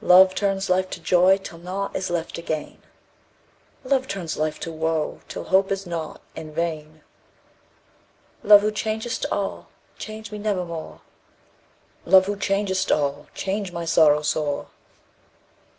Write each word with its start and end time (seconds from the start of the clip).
Love 0.00 0.34
turns 0.34 0.70
life 0.70 0.88
to 0.88 1.00
joy 1.02 1.36
till 1.36 1.58
nought 1.58 1.94
is 1.94 2.08
left 2.08 2.34
to 2.34 2.40
gain: 2.40 2.80
"Love 3.84 4.08
turns 4.08 4.38
life 4.38 4.58
to 4.58 4.72
woe 4.72 5.20
till 5.28 5.44
hope 5.44 5.70
is 5.70 5.86
nought 5.86 6.22
and 6.34 6.54
vain." 6.54 7.02
Love, 8.42 8.62
who 8.62 8.72
changest 8.72 9.26
all, 9.30 9.68
change 9.98 10.32
me 10.32 10.38
nevermore! 10.38 11.02
"Love, 12.06 12.24
who 12.24 12.36
changest 12.38 12.90
all, 12.90 13.26
change 13.34 13.70
my 13.70 13.84
sorrow 13.84 14.22
sore!" 14.22 14.68